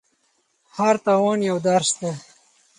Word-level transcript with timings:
هر 0.75 0.95
تاوان 1.05 1.39
یو 1.49 1.57
درس 1.67 1.91
دی. 1.99 2.11